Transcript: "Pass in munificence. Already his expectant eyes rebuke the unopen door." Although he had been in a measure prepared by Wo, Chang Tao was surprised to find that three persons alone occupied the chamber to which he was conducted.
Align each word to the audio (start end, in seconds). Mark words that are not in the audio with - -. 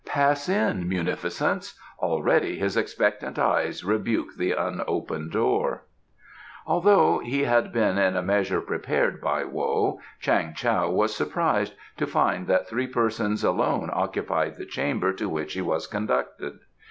"Pass 0.03 0.49
in 0.49 0.89
munificence. 0.89 1.79
Already 1.99 2.57
his 2.57 2.75
expectant 2.75 3.37
eyes 3.37 3.83
rebuke 3.83 4.35
the 4.35 4.49
unopen 4.51 5.29
door." 5.29 5.83
Although 6.65 7.19
he 7.19 7.43
had 7.43 7.71
been 7.71 7.99
in 7.99 8.15
a 8.17 8.23
measure 8.23 8.61
prepared 8.61 9.21
by 9.21 9.43
Wo, 9.43 9.99
Chang 10.19 10.55
Tao 10.55 10.89
was 10.89 11.15
surprised 11.15 11.75
to 11.97 12.07
find 12.07 12.47
that 12.47 12.67
three 12.67 12.87
persons 12.87 13.43
alone 13.43 13.91
occupied 13.93 14.55
the 14.57 14.65
chamber 14.65 15.13
to 15.13 15.29
which 15.29 15.53
he 15.53 15.61
was 15.61 15.85
conducted. 15.85 16.57